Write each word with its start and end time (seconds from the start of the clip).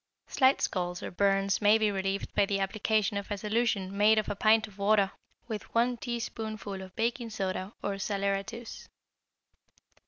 Slight 0.25 0.61
scalds 0.63 1.03
or 1.03 1.11
burns 1.11 1.61
may 1.61 1.77
be 1.77 1.91
relieved 1.91 2.33
by 2.33 2.47
the 2.47 2.59
application 2.59 3.17
of 3.17 3.29
a 3.29 3.37
solution 3.37 3.95
made 3.95 4.17
of 4.17 4.29
a 4.29 4.35
pint 4.35 4.67
of 4.67 4.79
water 4.79 5.11
with 5.47 5.61
one 5.75 5.95
teaspoonful 5.95 6.81
of 6.81 6.95
baking 6.95 7.29
soda 7.29 7.73
or 7.83 7.99
saleratus. 7.99 8.87